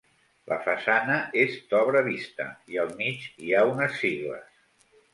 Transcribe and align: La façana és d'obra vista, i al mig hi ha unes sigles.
La 0.53 0.55
façana 0.67 1.17
és 1.43 1.53
d'obra 1.75 2.03
vista, 2.09 2.49
i 2.77 2.83
al 2.87 2.93
mig 3.05 3.31
hi 3.37 3.57
ha 3.61 3.65
unes 3.77 3.99
sigles. 4.03 4.53